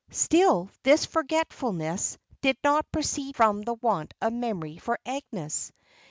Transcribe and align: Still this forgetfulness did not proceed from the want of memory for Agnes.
Still 0.09 0.71
this 0.81 1.05
forgetfulness 1.05 2.17
did 2.41 2.57
not 2.63 2.91
proceed 2.91 3.35
from 3.35 3.61
the 3.61 3.75
want 3.75 4.15
of 4.19 4.33
memory 4.33 4.79
for 4.79 4.97
Agnes. 5.05 5.71